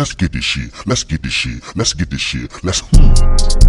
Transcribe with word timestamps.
Let's 0.00 0.14
get 0.14 0.32
this 0.32 0.44
shit. 0.44 0.72
Let's 0.86 1.04
get 1.04 1.22
this 1.22 1.32
shit. 1.34 1.76
Let's 1.76 1.92
get 1.92 2.08
this 2.08 2.22
shit. 2.22 2.64
Let's. 2.64 2.80
Hmm. 2.80 3.12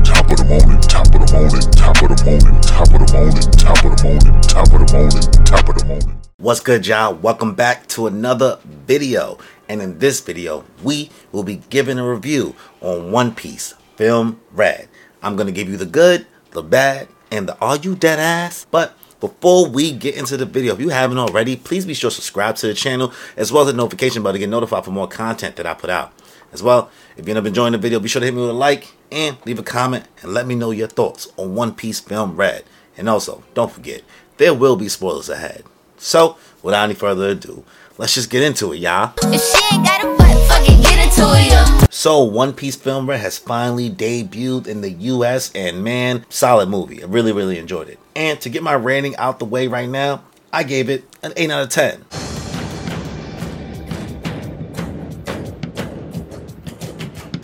Top 0.01 0.31
of 0.31 0.37
the 0.37 0.45
morning. 0.47 0.79
Top 0.79 1.05
of 1.07 1.19
the 1.19 1.33
morning. 1.33 1.71
Top 1.71 2.01
of 2.01 2.07
the 2.07 2.23
morning. 2.23 2.61
Top 2.61 2.87
of 2.87 3.05
the 3.05 3.13
morning. 3.13 3.51
Top 3.51 3.83
of 3.83 3.91
the 3.91 4.03
morning. 4.07 4.41
Top 4.43 4.67
of 4.71 4.79
the 4.79 4.93
morning. 4.95 5.43
Top 5.43 5.67
of 5.67 5.77
the 5.77 5.85
morning. 5.85 6.21
What's 6.37 6.61
good, 6.61 6.87
y'all? 6.87 7.15
Welcome 7.15 7.53
back 7.53 7.85
to 7.87 8.07
another 8.07 8.59
video. 8.63 9.39
And 9.67 9.81
in 9.81 9.99
this 9.99 10.21
video, 10.21 10.63
we 10.81 11.09
will 11.33 11.43
be 11.43 11.57
giving 11.69 11.99
a 11.99 12.09
review 12.09 12.55
on 12.79 13.11
One 13.11 13.35
Piece 13.35 13.73
Film 13.97 14.39
Red. 14.53 14.87
I'm 15.21 15.35
gonna 15.35 15.51
give 15.51 15.67
you 15.67 15.75
the 15.75 15.85
good, 15.85 16.25
the 16.51 16.63
bad, 16.63 17.09
and 17.29 17.49
the 17.49 17.59
are 17.59 17.75
you 17.75 17.93
dead 17.93 18.19
ass? 18.19 18.65
But 18.71 18.97
before 19.19 19.67
we 19.67 19.91
get 19.91 20.15
into 20.15 20.37
the 20.37 20.45
video, 20.45 20.73
if 20.75 20.79
you 20.79 20.89
haven't 20.89 21.17
already, 21.17 21.57
please 21.57 21.85
be 21.85 21.93
sure 21.93 22.09
to 22.09 22.15
subscribe 22.15 22.55
to 22.55 22.67
the 22.67 22.73
channel 22.73 23.13
as 23.35 23.51
well 23.51 23.63
as 23.63 23.67
the 23.67 23.77
notification 23.77 24.23
bell 24.23 24.31
to 24.31 24.39
get 24.39 24.49
notified 24.49 24.85
for 24.85 24.91
more 24.91 25.09
content 25.09 25.57
that 25.57 25.67
I 25.67 25.73
put 25.73 25.89
out. 25.89 26.13
As 26.51 26.61
well, 26.61 26.89
if 27.17 27.25
you 27.25 27.31
end 27.31 27.39
up 27.39 27.45
enjoying 27.45 27.71
the 27.71 27.77
video, 27.77 27.99
be 27.99 28.09
sure 28.09 28.19
to 28.19 28.25
hit 28.25 28.33
me 28.33 28.41
with 28.41 28.49
a 28.49 28.53
like 28.53 28.93
and 29.11 29.37
leave 29.45 29.59
a 29.59 29.63
comment 29.63 30.05
and 30.21 30.33
let 30.33 30.45
me 30.45 30.55
know 30.55 30.71
your 30.71 30.87
thoughts 30.87 31.31
on 31.37 31.55
One 31.55 31.73
Piece 31.73 31.99
Film 31.99 32.35
Red. 32.35 32.63
And 32.97 33.07
also, 33.07 33.43
don't 33.53 33.71
forget, 33.71 34.01
there 34.37 34.53
will 34.53 34.75
be 34.75 34.89
spoilers 34.89 35.29
ahead. 35.29 35.63
So, 35.97 36.37
without 36.61 36.85
any 36.85 36.93
further 36.93 37.29
ado, 37.29 37.63
let's 37.97 38.15
just 38.15 38.29
get 38.29 38.43
into 38.43 38.73
it, 38.73 38.77
y'all. 38.77 39.13
If 39.23 39.41
she 39.41 39.75
ain't 39.75 39.85
got 39.85 40.03
a 40.03 40.17
butt, 40.17 40.47
fucking 40.49 40.81
get 40.81 41.05
into 41.05 41.21
it, 41.35 41.51
yo. 41.51 41.87
So, 41.89 42.23
One 42.23 42.53
Piece 42.53 42.75
Film 42.75 43.09
Red 43.09 43.21
has 43.21 43.37
finally 43.37 43.89
debuted 43.89 44.67
in 44.67 44.81
the 44.81 44.91
US, 44.91 45.51
and 45.53 45.83
man, 45.83 46.25
solid 46.29 46.69
movie. 46.69 47.03
I 47.03 47.05
really, 47.05 47.31
really 47.31 47.59
enjoyed 47.59 47.87
it. 47.87 47.99
And 48.15 48.41
to 48.41 48.49
get 48.49 48.63
my 48.63 48.73
rating 48.73 49.15
out 49.17 49.39
the 49.39 49.45
way 49.45 49.67
right 49.67 49.89
now, 49.89 50.23
I 50.51 50.63
gave 50.63 50.89
it 50.89 51.05
an 51.23 51.33
8 51.37 51.51
out 51.51 51.63
of 51.63 51.69
10. 51.69 52.05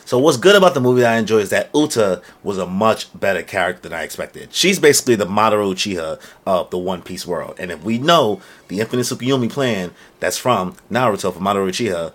So 0.08 0.18
what's 0.18 0.38
good 0.38 0.56
about 0.56 0.74
the 0.74 0.80
movie 0.80 1.02
that 1.02 1.16
I 1.16 1.18
enjoy 1.18 1.40
is 1.40 1.50
that 1.50 1.70
Uta 1.76 2.22
was 2.42 2.58
a 2.58 2.66
much 2.66 3.08
better 3.20 3.44
character 3.44 3.90
than 3.90 4.00
I 4.00 4.04
expected. 4.04 4.54
She's 4.54 4.80
basically 4.80 5.16
the 5.16 5.26
Madara 5.26 5.70
Uchiha 5.70 6.18
of 6.46 6.70
the 6.70 6.78
One 6.78 7.02
Piece 7.02 7.28
world. 7.28 7.58
And 7.60 7.72
if 7.72 7.84
we 7.84 7.98
know 7.98 8.40
the 8.70 8.80
Infinite 8.80 9.02
Tsukuyomi 9.02 9.52
plan 9.52 9.92
that's 10.22 10.38
from 10.38 10.78
Naruto 10.90 11.34
for 11.34 11.42
Madara 11.42 11.68
Uchiha, 11.68 12.14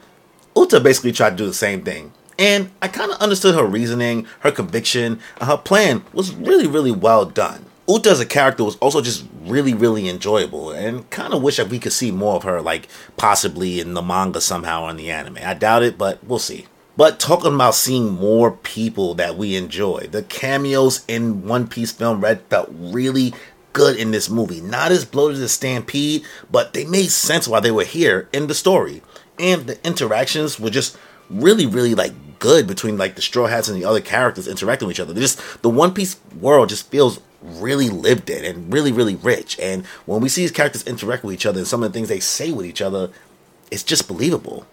Uta 0.57 0.81
basically 0.81 1.13
tried 1.13 1.33
to 1.33 1.37
do 1.37 1.45
the 1.45 1.53
same 1.53 1.85
thing. 1.85 2.15
And 2.39 2.71
I 2.81 2.89
kind 2.89 3.13
of 3.13 3.19
understood 3.19 3.55
her 3.57 3.67
reasoning, 3.67 4.27
her 4.41 4.51
conviction, 4.51 5.21
and 5.39 5.51
her 5.51 5.59
plan 5.59 6.03
was 6.15 6.35
really, 6.35 6.67
really 6.67 6.93
well 6.93 7.27
done. 7.27 7.67
Uta 7.87 8.09
as 8.09 8.21
a 8.21 8.25
character 8.25 8.65
was 8.65 8.77
also 8.77 9.03
just 9.03 9.27
really, 9.43 9.75
really 9.75 10.09
enjoyable, 10.09 10.71
and 10.71 11.11
kind 11.11 11.35
of 11.35 11.43
wish 11.43 11.59
that 11.59 11.69
we 11.69 11.79
could 11.79 11.93
see 11.93 12.11
more 12.11 12.37
of 12.37 12.45
her, 12.45 12.63
like 12.63 12.89
possibly 13.19 13.81
in 13.81 13.93
the 13.93 14.01
manga 14.01 14.41
somehow 14.41 14.85
or 14.85 14.91
in 14.91 14.97
the 14.97 15.11
anime. 15.11 15.37
I 15.45 15.53
doubt 15.53 15.83
it, 15.83 15.99
but 15.99 16.25
we'll 16.25 16.39
see. 16.39 16.69
But 16.97 17.19
talking 17.19 17.55
about 17.55 17.75
seeing 17.75 18.13
more 18.13 18.51
people 18.51 19.15
that 19.15 19.37
we 19.37 19.57
enjoy, 19.57 20.09
the 20.11 20.23
cameos 20.23 21.05
in 21.09 21.47
One 21.47 21.67
Piece 21.67 21.93
Film 21.93 22.21
Red 22.21 22.43
felt 22.51 22.69
really 22.73 23.33
good 23.73 23.97
in 23.97 24.11
this 24.11 24.29
movie. 24.29 24.61
Not 24.61 24.93
as 24.93 25.05
bloated 25.05 25.41
as 25.41 25.53
Stampede, 25.53 26.23
but 26.51 26.75
they 26.75 26.85
made 26.85 27.11
sense 27.11 27.49
while 27.49 27.63
they 27.63 27.71
were 27.71 27.85
here 27.85 28.29
in 28.33 28.47
the 28.47 28.55
story. 28.55 29.03
And 29.39 29.67
the 29.67 29.87
interactions 29.87 30.61
were 30.61 30.71
just 30.71 30.99
really, 31.31 31.67
really 31.67 31.95
like 31.95 32.13
good 32.39 32.67
between 32.67 32.99
like 32.99 33.15
the 33.15 33.23
Straw 33.23 33.47
Hats 33.47 33.69
and 33.69 33.81
the 33.81 33.87
other 33.87 34.01
characters 34.01 34.47
interacting 34.47 34.87
with 34.89 34.97
each 34.97 35.01
other. 35.01 35.15
They 35.15 35.21
just 35.21 35.63
the 35.63 35.71
One 35.71 35.95
Piece 35.95 36.21
world 36.39 36.69
just 36.69 36.91
feels 36.91 37.21
really 37.43 37.89
lived 37.89 38.29
in 38.29 38.45
and 38.45 38.73
really, 38.73 38.93
really 38.93 39.17
rich. 39.17 39.59
And 39.59 39.87
when 40.07 40.21
we 40.21 40.29
see 40.29 40.43
these 40.43 40.51
characters 40.51 40.87
interact 40.87 41.25
with 41.25 41.35
each 41.35 41.47
other 41.47 41.59
and 41.59 41.67
some 41.67 41.83
of 41.83 41.91
the 41.91 41.97
things 41.97 42.09
they 42.09 42.21
say 42.21 42.53
with 42.53 42.67
each 42.67 42.83
other, 42.83 43.11
it's 43.71 43.83
just 43.83 44.07
believable. 44.07 44.67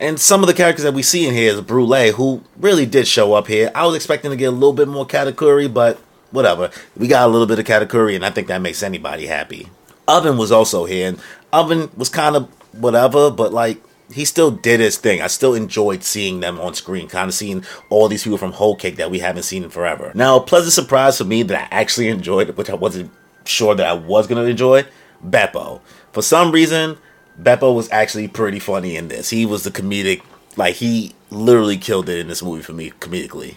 And 0.00 0.18
some 0.20 0.42
of 0.42 0.46
the 0.46 0.54
characters 0.54 0.84
that 0.84 0.94
we 0.94 1.02
see 1.02 1.26
in 1.26 1.34
here 1.34 1.52
is 1.52 1.60
Brule, 1.60 2.12
who 2.12 2.42
really 2.56 2.86
did 2.86 3.08
show 3.08 3.34
up 3.34 3.48
here. 3.48 3.70
I 3.74 3.84
was 3.84 3.96
expecting 3.96 4.30
to 4.30 4.36
get 4.36 4.46
a 4.46 4.52
little 4.52 4.72
bit 4.72 4.86
more 4.86 5.06
Katakuri, 5.06 5.72
but 5.72 5.98
whatever. 6.30 6.70
We 6.96 7.08
got 7.08 7.28
a 7.28 7.32
little 7.32 7.48
bit 7.48 7.58
of 7.58 7.64
Katakuri, 7.64 8.14
and 8.14 8.24
I 8.24 8.30
think 8.30 8.46
that 8.46 8.62
makes 8.62 8.82
anybody 8.82 9.26
happy. 9.26 9.68
Oven 10.06 10.38
was 10.38 10.52
also 10.52 10.84
here, 10.84 11.08
and 11.08 11.20
Oven 11.52 11.90
was 11.96 12.08
kind 12.08 12.36
of 12.36 12.48
whatever, 12.80 13.30
but 13.30 13.52
like 13.52 13.82
he 14.12 14.24
still 14.24 14.52
did 14.52 14.80
his 14.80 14.96
thing. 14.96 15.20
I 15.20 15.26
still 15.26 15.54
enjoyed 15.54 16.04
seeing 16.04 16.40
them 16.40 16.60
on 16.60 16.74
screen, 16.74 17.08
kind 17.08 17.28
of 17.28 17.34
seeing 17.34 17.64
all 17.90 18.08
these 18.08 18.22
people 18.22 18.38
from 18.38 18.52
Whole 18.52 18.76
Cake 18.76 18.96
that 18.96 19.10
we 19.10 19.18
haven't 19.18 19.42
seen 19.42 19.64
in 19.64 19.70
forever. 19.70 20.12
Now, 20.14 20.36
a 20.36 20.40
pleasant 20.40 20.72
surprise 20.72 21.18
for 21.18 21.24
me 21.24 21.42
that 21.42 21.72
I 21.72 21.74
actually 21.74 22.08
enjoyed, 22.16 22.56
which 22.56 22.70
I 22.70 22.74
wasn't 22.74 23.10
sure 23.44 23.74
that 23.74 23.86
I 23.86 23.94
was 23.94 24.28
gonna 24.28 24.44
enjoy, 24.44 24.84
Beppo. 25.26 25.80
For 26.12 26.22
some 26.22 26.52
reason, 26.52 26.98
Beppo 27.40 27.74
was 27.74 27.90
actually 27.90 28.28
pretty 28.28 28.58
funny 28.58 28.96
in 28.96 29.08
this. 29.08 29.30
He 29.30 29.46
was 29.46 29.64
the 29.64 29.70
comedic, 29.70 30.22
like 30.56 30.76
he 30.76 31.14
literally 31.30 31.76
killed 31.76 32.08
it 32.08 32.18
in 32.18 32.28
this 32.28 32.42
movie 32.42 32.62
for 32.62 32.72
me 32.72 32.90
comedically. 33.00 33.56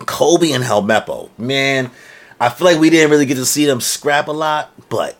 Koby 0.00 0.54
and 0.54 0.64
Helmeppo, 0.64 1.30
man, 1.38 1.90
I 2.40 2.48
feel 2.48 2.66
like 2.66 2.80
we 2.80 2.90
didn't 2.90 3.10
really 3.10 3.26
get 3.26 3.36
to 3.36 3.46
see 3.46 3.66
them 3.66 3.80
scrap 3.80 4.26
a 4.26 4.32
lot, 4.32 4.72
but 4.88 5.16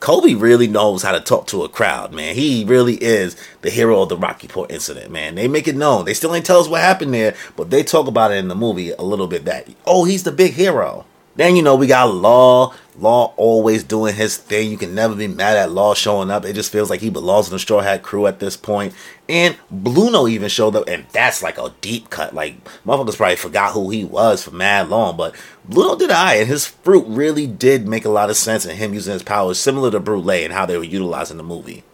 Koby 0.00 0.38
really 0.38 0.66
knows 0.66 1.02
how 1.02 1.12
to 1.12 1.20
talk 1.20 1.46
to 1.46 1.64
a 1.64 1.68
crowd, 1.70 2.12
man. 2.12 2.34
He 2.34 2.64
really 2.66 2.96
is 2.96 3.36
the 3.62 3.70
hero 3.70 4.02
of 4.02 4.10
the 4.10 4.18
Rocky 4.18 4.46
Port 4.46 4.70
incident, 4.70 5.10
man. 5.10 5.34
They 5.34 5.48
make 5.48 5.66
it 5.66 5.76
known. 5.76 6.04
They 6.04 6.12
still 6.12 6.34
ain't 6.34 6.44
tell 6.44 6.60
us 6.60 6.68
what 6.68 6.82
happened 6.82 7.14
there, 7.14 7.34
but 7.56 7.70
they 7.70 7.82
talk 7.82 8.06
about 8.06 8.30
it 8.30 8.36
in 8.36 8.48
the 8.48 8.54
movie 8.54 8.90
a 8.90 9.00
little 9.00 9.26
bit 9.26 9.46
that, 9.46 9.66
oh, 9.86 10.04
he's 10.04 10.24
the 10.24 10.32
big 10.32 10.52
hero. 10.52 11.06
Then, 11.36 11.56
you 11.56 11.62
know, 11.62 11.74
we 11.74 11.86
got 11.86 12.14
Law. 12.14 12.74
Law 12.96 13.34
always 13.36 13.82
doing 13.82 14.14
his 14.14 14.36
thing. 14.36 14.70
You 14.70 14.76
can 14.76 14.94
never 14.94 15.14
be 15.14 15.26
mad 15.26 15.56
at 15.56 15.70
Law 15.70 15.94
showing 15.94 16.30
up. 16.30 16.44
It 16.44 16.54
just 16.54 16.70
feels 16.70 16.90
like 16.90 17.00
he 17.00 17.10
belongs 17.10 17.48
in 17.48 17.52
the 17.52 17.58
Straw 17.58 17.80
Hat 17.80 18.02
crew 18.02 18.26
at 18.26 18.40
this 18.40 18.56
point. 18.56 18.94
And 19.28 19.56
Blueno 19.72 20.30
even 20.30 20.48
showed 20.48 20.76
up, 20.76 20.88
and 20.88 21.06
that's 21.12 21.42
like 21.42 21.58
a 21.58 21.74
deep 21.80 22.10
cut. 22.10 22.34
Like, 22.34 22.62
motherfuckers 22.84 23.16
probably 23.16 23.36
forgot 23.36 23.72
who 23.72 23.90
he 23.90 24.04
was 24.04 24.44
for 24.44 24.50
mad 24.50 24.88
long, 24.88 25.16
but 25.16 25.34
Blueno 25.68 25.98
did 25.98 26.10
I, 26.10 26.34
and 26.34 26.48
his 26.48 26.66
fruit 26.66 27.04
really 27.08 27.46
did 27.46 27.88
make 27.88 28.04
a 28.04 28.10
lot 28.10 28.30
of 28.30 28.36
sense 28.36 28.66
in 28.66 28.76
him 28.76 28.94
using 28.94 29.12
his 29.12 29.22
powers, 29.22 29.58
similar 29.58 29.90
to 29.90 30.00
Brule 30.00 30.30
and 30.30 30.52
how 30.52 30.66
they 30.66 30.76
were 30.76 30.84
utilizing 30.84 31.36
the 31.36 31.42
movie. 31.42 31.84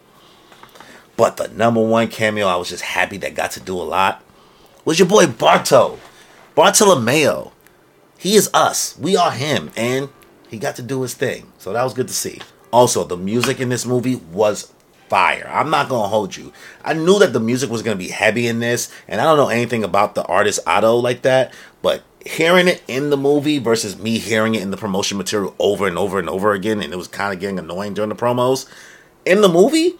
But 1.17 1.37
the 1.37 1.49
number 1.49 1.83
one 1.83 2.09
cameo 2.09 2.47
I 2.47 2.57
was 2.57 2.71
just 2.71 2.83
happy 2.83 3.17
that 3.19 3.35
got 3.35 3.53
to 3.53 3.61
do 3.61 3.77
a 3.77 3.83
lot 3.83 4.23
was 4.85 4.99
your 4.99 5.09
boy 5.09 5.27
Barto. 5.27 5.99
Bartolomeo 6.55 7.53
he 8.21 8.37
is 8.37 8.51
us. 8.53 8.99
We 8.99 9.17
are 9.17 9.31
him. 9.31 9.71
And 9.79 10.11
he 10.51 10.59
got 10.59 10.77
to 10.77 10.83
do 10.83 11.03
his 11.03 11.15
thing. 11.15 11.53
So 11.59 11.73
that 11.73 11.85
was 11.85 11.95
good 11.95 12.09
to 12.09 12.15
see. 12.15 12.41
Also, 12.73 13.05
the 13.05 13.17
music 13.17 13.61
in 13.61 13.69
this 13.69 13.87
movie 13.87 14.17
was 14.17 14.73
fire. 15.09 15.49
I'm 15.53 15.71
not 15.71 15.89
gonna 15.89 16.09
hold 16.09 16.37
you. 16.37 16.53
I 16.85 16.95
knew 16.95 17.19
that 17.19 17.33
the 17.33 17.41
music 17.41 17.71
was 17.71 17.83
gonna 17.83 17.97
be 17.97 18.09
heavy 18.09 18.47
in 18.47 18.61
this, 18.61 18.91
and 19.09 19.21
I 19.21 19.25
don't 19.25 19.37
know 19.37 19.49
anything 19.49 19.83
about 19.83 20.15
the 20.15 20.25
artist 20.25 20.61
Ado 20.67 20.95
like 20.95 21.23
that, 21.23 21.53
but 21.83 22.03
hearing 22.25 22.69
it 22.69 22.83
in 22.87 23.11
the 23.11 23.17
movie 23.17 23.59
versus 23.59 23.99
me 23.99 24.19
hearing 24.19 24.55
it 24.55 24.63
in 24.63 24.71
the 24.71 24.77
promotion 24.77 25.19
material 25.19 25.55
over 25.59 25.87
and 25.87 25.99
over 25.99 26.19
and 26.19 26.29
over 26.29 26.53
again, 26.53 26.81
and 26.81 26.93
it 26.93 26.97
was 26.97 27.09
kind 27.09 27.35
of 27.35 27.41
getting 27.41 27.59
annoying 27.59 27.95
during 27.95 28.11
the 28.11 28.15
promos. 28.15 28.69
In 29.25 29.41
the 29.41 29.49
movie, 29.49 29.97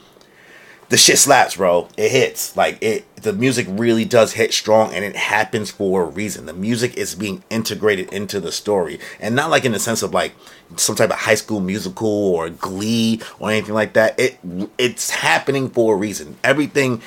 the 0.91 0.97
shit 0.97 1.19
slaps, 1.19 1.57
bro. 1.57 1.89
It 1.97 2.11
hits. 2.11 2.57
Like 2.57 2.83
it 2.83 3.07
the 3.17 3.33
music 3.33 3.67
really 3.71 4.05
does 4.05 4.33
hit 4.33 4.53
strong 4.53 4.93
and 4.93 5.05
it 5.05 5.15
happens 5.15 5.71
for 5.71 6.03
a 6.03 6.07
reason. 6.07 6.47
The 6.47 6.53
music 6.53 6.97
is 6.97 7.15
being 7.15 7.45
integrated 7.49 8.13
into 8.13 8.41
the 8.41 8.51
story. 8.51 8.99
And 9.21 9.37
not 9.37 9.51
like 9.51 9.65
in 9.65 9.73
the 9.73 9.79
sense 9.79 10.03
of 10.03 10.13
like 10.13 10.35
some 10.77 10.97
type 10.97 11.11
of 11.11 11.17
high 11.17 11.37
school 11.37 11.61
musical 11.61 12.09
or 12.09 12.51
glee 12.51 13.21
or 13.39 13.51
anything 13.51 13.75
like 13.75 13.93
that. 13.93 14.19
It 14.19 14.39
it's 14.79 15.11
happening 15.11 15.71
for 15.71 15.95
a 15.95 15.97
reason. 15.97 16.37
Everything 16.43 17.03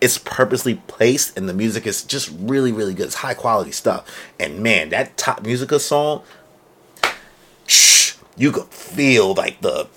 is 0.00 0.18
purposely 0.18 0.76
placed 0.86 1.36
and 1.36 1.48
the 1.48 1.54
music 1.54 1.84
is 1.84 2.04
just 2.04 2.32
really, 2.38 2.70
really 2.70 2.94
good. 2.94 3.06
It's 3.06 3.16
high 3.16 3.34
quality 3.34 3.72
stuff. 3.72 4.08
And 4.38 4.62
man, 4.62 4.90
that 4.90 5.16
top 5.16 5.42
musical 5.42 5.80
song, 5.80 6.22
shh, 7.66 8.14
you 8.36 8.52
could 8.52 8.66
feel 8.66 9.34
like 9.34 9.62
the 9.62 9.88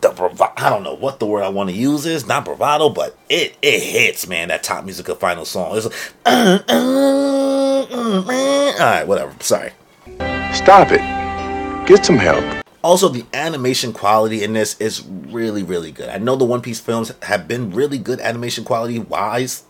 the 0.00 0.10
bravado. 0.10 0.52
I 0.56 0.70
don't 0.70 0.82
know 0.82 0.94
what 0.94 1.18
the 1.18 1.26
word 1.26 1.42
I 1.42 1.48
want 1.48 1.70
to 1.70 1.76
use 1.76 2.06
is. 2.06 2.26
Not 2.26 2.44
bravado, 2.44 2.88
but 2.88 3.16
it 3.28 3.56
it 3.62 3.82
hits, 3.82 4.26
man. 4.26 4.48
That 4.48 4.62
top 4.62 4.84
musical 4.84 5.14
final 5.14 5.44
song. 5.44 5.76
It's 5.76 5.86
like, 5.86 5.94
uh, 6.26 6.58
uh, 6.68 7.86
uh, 7.90 8.24
all 8.26 8.78
right, 8.78 9.06
whatever. 9.06 9.34
Sorry. 9.40 9.72
Stop 10.52 10.88
it. 10.90 11.00
Get 11.86 12.04
some 12.04 12.16
help. 12.16 12.44
Also, 12.82 13.08
the 13.08 13.26
animation 13.34 13.92
quality 13.92 14.42
in 14.42 14.54
this 14.54 14.80
is 14.80 15.04
really, 15.06 15.62
really 15.62 15.92
good. 15.92 16.08
I 16.08 16.16
know 16.16 16.36
the 16.36 16.46
One 16.46 16.62
Piece 16.62 16.80
films 16.80 17.12
have 17.22 17.46
been 17.46 17.72
really 17.72 17.98
good 17.98 18.20
animation 18.20 18.64
quality 18.64 18.98
wise. 18.98 19.64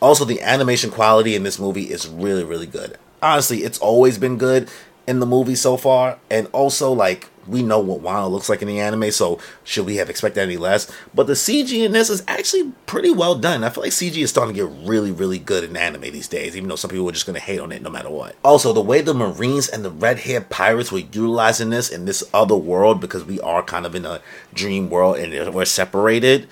Also, 0.00 0.24
the 0.24 0.40
animation 0.40 0.90
quality 0.90 1.34
in 1.34 1.42
this 1.42 1.58
movie 1.58 1.90
is 1.90 2.08
really, 2.08 2.44
really 2.44 2.66
good. 2.66 2.98
Honestly, 3.22 3.58
it's 3.58 3.78
always 3.78 4.18
been 4.18 4.38
good 4.38 4.70
in 5.06 5.20
the 5.20 5.26
movie 5.26 5.54
so 5.54 5.76
far, 5.76 6.18
and 6.30 6.48
also 6.52 6.92
like 6.92 7.30
we 7.46 7.62
know 7.62 7.78
what 7.78 8.02
Wano 8.02 8.28
looks 8.28 8.48
like 8.48 8.60
in 8.60 8.66
the 8.66 8.80
anime, 8.80 9.10
so 9.12 9.38
should 9.62 9.86
we 9.86 9.96
have 9.96 10.10
expected 10.10 10.40
any 10.40 10.56
less? 10.56 10.90
But 11.14 11.28
the 11.28 11.34
CG 11.34 11.84
in 11.84 11.92
this 11.92 12.10
is 12.10 12.24
actually 12.26 12.72
pretty 12.86 13.10
well 13.10 13.36
done. 13.36 13.62
I 13.62 13.68
feel 13.68 13.84
like 13.84 13.92
CG 13.92 14.16
is 14.16 14.30
starting 14.30 14.54
to 14.54 14.66
get 14.66 14.88
really, 14.88 15.12
really 15.12 15.38
good 15.38 15.62
in 15.62 15.76
anime 15.76 16.00
these 16.02 16.26
days, 16.26 16.56
even 16.56 16.68
though 16.68 16.74
some 16.74 16.90
people 16.90 17.08
are 17.08 17.12
just 17.12 17.26
to 17.26 17.38
hate 17.38 17.60
on 17.60 17.70
it 17.70 17.82
no 17.82 17.90
matter 17.90 18.10
what. 18.10 18.34
Also, 18.44 18.72
the 18.72 18.80
way 18.80 19.00
the 19.00 19.14
Marines 19.14 19.68
and 19.68 19.84
the 19.84 19.90
red 19.90 20.18
haired 20.18 20.50
pirates 20.50 20.90
were 20.90 20.98
utilizing 20.98 21.70
this 21.70 21.88
in 21.88 22.04
this 22.04 22.24
other 22.34 22.56
world, 22.56 23.00
because 23.00 23.24
we 23.24 23.40
are 23.40 23.62
kind 23.62 23.86
of 23.86 23.94
in 23.94 24.04
a 24.04 24.20
dream 24.52 24.90
world 24.90 25.18
and 25.18 25.54
we're 25.54 25.64
separated, 25.64 26.48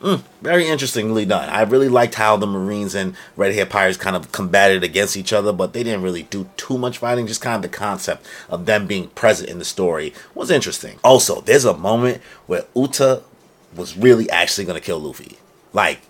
Mm, 0.00 0.22
very 0.40 0.66
interestingly 0.66 1.26
done. 1.26 1.50
I 1.50 1.60
really 1.62 1.90
liked 1.90 2.14
how 2.14 2.36
the 2.38 2.46
Marines 2.46 2.94
and 2.94 3.14
Red 3.36 3.54
Hair 3.54 3.66
Pirates 3.66 3.98
kind 3.98 4.16
of 4.16 4.32
combated 4.32 4.82
against 4.82 5.14
each 5.14 5.32
other, 5.32 5.52
but 5.52 5.74
they 5.74 5.82
didn't 5.82 6.02
really 6.02 6.22
do 6.22 6.48
too 6.56 6.78
much 6.78 6.98
fighting. 6.98 7.26
Just 7.26 7.42
kind 7.42 7.56
of 7.56 7.62
the 7.70 7.76
concept 7.76 8.26
of 8.48 8.64
them 8.64 8.86
being 8.86 9.08
present 9.08 9.50
in 9.50 9.58
the 9.58 9.64
story 9.64 10.14
was 10.34 10.50
interesting. 10.50 10.98
Also, 11.04 11.42
there's 11.42 11.66
a 11.66 11.76
moment 11.76 12.22
where 12.46 12.64
Uta 12.74 13.22
was 13.76 13.96
really 13.96 14.28
actually 14.30 14.64
going 14.64 14.80
to 14.80 14.84
kill 14.84 14.98
Luffy. 14.98 15.36
Like, 15.74 16.00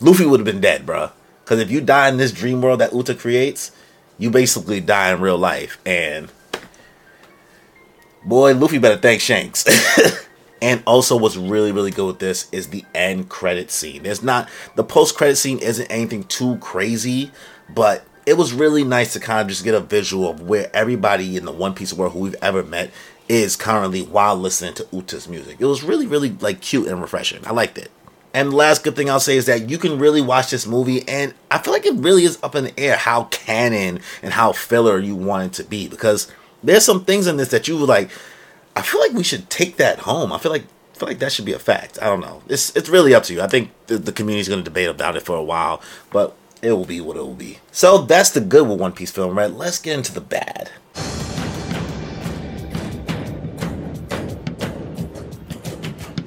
Luffy 0.00 0.26
would 0.26 0.40
have 0.40 0.46
been 0.46 0.60
dead, 0.60 0.84
bruh. 0.84 1.12
Because 1.44 1.60
if 1.60 1.70
you 1.70 1.80
die 1.80 2.10
in 2.10 2.18
this 2.18 2.30
dream 2.30 2.60
world 2.60 2.80
that 2.80 2.92
Uta 2.92 3.14
creates, 3.14 3.72
you 4.18 4.30
basically 4.30 4.82
die 4.82 5.12
in 5.12 5.20
real 5.20 5.38
life. 5.38 5.78
And 5.86 6.30
boy, 8.22 8.54
Luffy 8.54 8.76
better 8.76 9.00
thank 9.00 9.22
Shanks. 9.22 9.64
and 10.60 10.82
also, 10.86 11.16
what's 11.16 11.36
really, 11.36 11.72
really 11.72 11.90
good 11.90 12.06
with 12.06 12.18
this 12.18 12.48
is 12.50 12.68
the 12.68 12.84
end 12.94 13.28
credit 13.28 13.70
scene. 13.70 14.02
There's 14.02 14.22
not 14.22 14.48
the 14.74 14.84
post 14.84 15.16
credit 15.16 15.36
scene 15.36 15.58
isn't 15.58 15.86
anything 15.90 16.24
too 16.24 16.56
crazy, 16.58 17.30
but 17.68 18.04
it 18.26 18.36
was 18.36 18.52
really 18.52 18.84
nice 18.84 19.12
to 19.12 19.20
kind 19.20 19.40
of 19.40 19.48
just 19.48 19.64
get 19.64 19.74
a 19.74 19.80
visual 19.80 20.28
of 20.28 20.42
where 20.42 20.70
everybody 20.74 21.36
in 21.36 21.44
the 21.44 21.52
One 21.52 21.74
Piece 21.74 21.92
world 21.92 22.12
who 22.12 22.20
we've 22.20 22.36
ever 22.42 22.62
met 22.62 22.90
is 23.28 23.56
currently 23.56 24.02
while 24.02 24.36
listening 24.36 24.74
to 24.74 24.86
Uta's 24.92 25.28
music. 25.28 25.56
It 25.60 25.66
was 25.66 25.82
really, 25.82 26.06
really 26.06 26.30
like 26.30 26.60
cute 26.60 26.88
and 26.88 27.00
refreshing. 27.00 27.46
I 27.46 27.52
liked 27.52 27.78
it. 27.78 27.90
And 28.34 28.52
the 28.52 28.56
last 28.56 28.84
good 28.84 28.96
thing 28.96 29.08
I'll 29.08 29.20
say 29.20 29.36
is 29.36 29.46
that 29.46 29.70
you 29.70 29.78
can 29.78 29.98
really 29.98 30.20
watch 30.20 30.50
this 30.50 30.66
movie, 30.66 31.08
and 31.08 31.34
I 31.50 31.58
feel 31.58 31.72
like 31.72 31.86
it 31.86 31.94
really 31.94 32.24
is 32.24 32.38
up 32.42 32.54
in 32.54 32.64
the 32.64 32.78
air 32.78 32.96
how 32.96 33.24
canon 33.24 34.00
and 34.22 34.32
how 34.32 34.52
filler 34.52 34.98
you 34.98 35.16
want 35.16 35.46
it 35.46 35.62
to 35.62 35.68
be 35.68 35.88
because 35.88 36.30
there's 36.62 36.84
some 36.84 37.04
things 37.04 37.26
in 37.26 37.36
this 37.36 37.50
that 37.50 37.68
you 37.68 37.76
like. 37.76 38.10
I 38.78 38.82
feel 38.82 39.00
like 39.00 39.12
we 39.12 39.24
should 39.24 39.50
take 39.50 39.76
that 39.78 39.98
home. 40.00 40.32
I 40.32 40.38
feel 40.38 40.52
like 40.52 40.62
I 40.94 40.98
feel 40.98 41.08
like 41.08 41.18
that 41.18 41.32
should 41.32 41.44
be 41.44 41.52
a 41.52 41.58
fact. 41.58 41.98
I 42.00 42.06
don't 42.06 42.20
know. 42.20 42.42
It's 42.48 42.74
it's 42.76 42.88
really 42.88 43.12
up 43.12 43.24
to 43.24 43.34
you. 43.34 43.40
I 43.42 43.48
think 43.48 43.72
the, 43.88 43.98
the 43.98 44.12
community's 44.12 44.48
going 44.48 44.60
to 44.60 44.64
debate 44.64 44.88
about 44.88 45.16
it 45.16 45.22
for 45.24 45.34
a 45.36 45.42
while, 45.42 45.82
but 46.12 46.36
it 46.62 46.72
will 46.72 46.84
be 46.84 47.00
what 47.00 47.16
it 47.16 47.20
will 47.20 47.34
be. 47.34 47.58
So 47.72 47.98
that's 47.98 48.30
the 48.30 48.40
good 48.40 48.68
with 48.68 48.78
One 48.78 48.92
Piece 48.92 49.10
film, 49.10 49.36
right? 49.36 49.50
Let's 49.50 49.80
get 49.80 49.96
into 49.96 50.12
the 50.12 50.20
bad. 50.20 50.70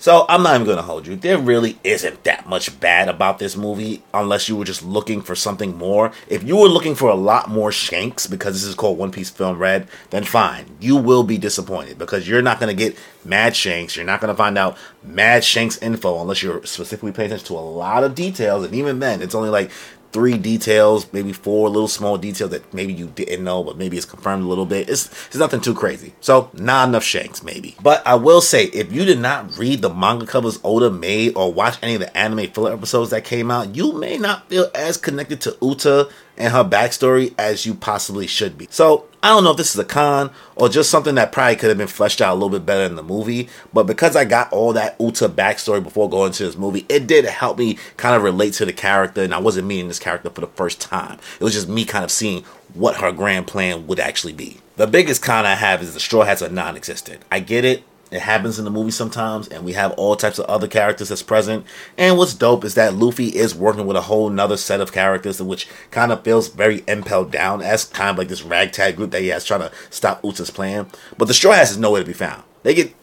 So 0.01 0.25
I'm 0.27 0.41
not 0.41 0.55
even 0.55 0.65
gonna 0.65 0.81
hold 0.81 1.05
you. 1.05 1.15
There 1.15 1.37
really 1.37 1.77
isn't 1.83 2.23
that 2.23 2.49
much 2.49 2.79
bad 2.79 3.07
about 3.07 3.37
this 3.37 3.55
movie 3.55 4.01
unless 4.15 4.49
you 4.49 4.55
were 4.55 4.65
just 4.65 4.81
looking 4.81 5.21
for 5.21 5.35
something 5.35 5.77
more. 5.77 6.11
If 6.27 6.41
you 6.41 6.57
were 6.57 6.69
looking 6.69 6.95
for 6.95 7.11
a 7.11 7.15
lot 7.15 7.51
more 7.51 7.71
Shanks 7.71 8.25
because 8.25 8.55
this 8.55 8.63
is 8.63 8.73
called 8.73 8.97
One 8.97 9.11
Piece 9.11 9.29
Film 9.29 9.59
Red, 9.59 9.87
then 10.09 10.23
fine. 10.23 10.65
You 10.79 10.95
will 10.95 11.21
be 11.21 11.37
disappointed 11.37 11.99
because 11.99 12.27
you're 12.27 12.41
not 12.41 12.59
gonna 12.59 12.73
get 12.73 12.97
Mad 13.23 13.55
Shanks. 13.55 13.95
You're 13.95 14.03
not 14.03 14.21
gonna 14.21 14.33
find 14.33 14.57
out 14.57 14.75
Mad 15.03 15.43
Shanks 15.43 15.77
info 15.77 16.19
unless 16.19 16.41
you're 16.41 16.65
specifically 16.65 17.11
paying 17.11 17.27
attention 17.27 17.49
to 17.49 17.59
a 17.59 17.59
lot 17.59 18.03
of 18.03 18.15
details. 18.15 18.65
And 18.65 18.73
even 18.73 18.97
then, 18.97 19.21
it's 19.21 19.35
only 19.35 19.51
like 19.51 19.69
three 20.11 20.37
details, 20.37 21.11
maybe 21.13 21.33
four 21.33 21.69
little 21.69 21.87
small 21.87 22.17
details 22.17 22.51
that 22.51 22.73
maybe 22.73 22.93
you 22.93 23.07
didn't 23.07 23.43
know, 23.43 23.63
but 23.63 23.77
maybe 23.77 23.97
it's 23.97 24.05
confirmed 24.05 24.43
a 24.43 24.47
little 24.47 24.65
bit. 24.65 24.89
It's 24.89 25.07
it's 25.27 25.37
nothing 25.37 25.61
too 25.61 25.73
crazy. 25.73 26.13
So 26.21 26.49
not 26.53 26.89
enough 26.89 27.03
shanks, 27.03 27.43
maybe. 27.43 27.75
But 27.81 28.05
I 28.05 28.15
will 28.15 28.41
say, 28.41 28.65
if 28.65 28.91
you 28.91 29.05
did 29.05 29.19
not 29.19 29.57
read 29.57 29.81
the 29.81 29.93
manga 29.93 30.25
covers 30.25 30.59
Oda 30.63 30.89
made 30.89 31.35
or 31.35 31.53
watch 31.53 31.77
any 31.81 31.95
of 31.95 32.01
the 32.01 32.15
anime 32.17 32.51
filler 32.51 32.73
episodes 32.73 33.11
that 33.11 33.23
came 33.23 33.49
out, 33.51 33.75
you 33.75 33.93
may 33.93 34.17
not 34.17 34.49
feel 34.49 34.69
as 34.75 34.97
connected 34.97 35.41
to 35.41 35.57
Uta 35.61 36.09
and 36.37 36.53
her 36.53 36.63
backstory 36.63 37.33
as 37.37 37.65
you 37.65 37.73
possibly 37.73 38.27
should 38.27 38.57
be. 38.57 38.67
So 38.69 39.05
I 39.23 39.29
don't 39.29 39.43
know 39.43 39.51
if 39.51 39.57
this 39.57 39.73
is 39.73 39.79
a 39.79 39.85
con 39.85 40.31
or 40.55 40.69
just 40.69 40.89
something 40.89 41.15
that 41.15 41.31
probably 41.31 41.55
could 41.55 41.69
have 41.69 41.77
been 41.77 41.87
fleshed 41.87 42.21
out 42.21 42.33
a 42.33 42.35
little 42.35 42.49
bit 42.49 42.65
better 42.65 42.83
in 42.83 42.95
the 42.95 43.03
movie. 43.03 43.49
But 43.71 43.83
because 43.83 44.15
I 44.15 44.25
got 44.25 44.51
all 44.51 44.73
that 44.73 44.95
Uta 44.99 45.29
backstory 45.29 45.83
before 45.83 46.09
going 46.09 46.31
to 46.33 46.43
this 46.43 46.57
movie, 46.57 46.85
it 46.89 47.05
did 47.05 47.25
help 47.25 47.57
me 47.59 47.77
kind 47.97 48.15
of 48.15 48.23
relate 48.23 48.53
to 48.55 48.65
the 48.65 48.73
character. 48.73 49.21
And 49.21 49.33
I 49.33 49.39
wasn't 49.39 49.67
meeting 49.67 49.87
this 49.87 49.99
character 49.99 50.29
for 50.29 50.41
the 50.41 50.47
first 50.47 50.81
time. 50.81 51.19
It 51.39 51.43
was 51.43 51.53
just 51.53 51.69
me 51.69 51.85
kind 51.85 52.03
of 52.03 52.11
seeing 52.11 52.43
what 52.73 52.97
her 52.97 53.11
grand 53.11 53.47
plan 53.47 53.85
would 53.87 53.99
actually 53.99 54.33
be. 54.33 54.57
The 54.77 54.87
biggest 54.87 55.21
con 55.21 55.45
I 55.45 55.55
have 55.55 55.83
is 55.83 55.93
the 55.93 55.99
Straw 55.99 56.23
Hats 56.23 56.41
are 56.41 56.49
non 56.49 56.75
existent. 56.75 57.21
I 57.31 57.41
get 57.41 57.65
it. 57.65 57.83
It 58.11 58.19
happens 58.19 58.59
in 58.59 58.65
the 58.65 58.71
movie 58.71 58.91
sometimes, 58.91 59.47
and 59.47 59.63
we 59.63 59.71
have 59.71 59.93
all 59.93 60.17
types 60.17 60.37
of 60.37 60.45
other 60.45 60.67
characters 60.67 61.07
that's 61.07 61.23
present. 61.23 61.65
And 61.97 62.17
what's 62.17 62.33
dope 62.33 62.65
is 62.65 62.75
that 62.75 62.93
Luffy 62.93 63.27
is 63.29 63.55
working 63.55 63.87
with 63.87 63.95
a 63.95 64.01
whole 64.01 64.29
nother 64.29 64.57
set 64.57 64.81
of 64.81 64.91
characters, 64.91 65.41
which 65.41 65.67
kind 65.91 66.11
of 66.11 66.21
feels 66.21 66.49
very 66.49 66.83
Impel 66.89 67.23
Down 67.23 67.61
as 67.61 67.85
kind 67.85 68.09
of 68.09 68.17
like 68.17 68.27
this 68.27 68.43
ragtag 68.43 68.97
group 68.97 69.11
that 69.11 69.21
he 69.21 69.29
has 69.29 69.45
trying 69.45 69.61
to 69.61 69.71
stop 69.89 70.21
Uta's 70.25 70.51
plan. 70.51 70.87
But 71.17 71.29
the 71.29 71.33
Straw 71.33 71.53
Hats 71.53 71.71
is 71.71 71.77
nowhere 71.77 72.01
to 72.01 72.07
be 72.07 72.11
found. 72.11 72.43
They 72.63 72.73
get 72.73 72.93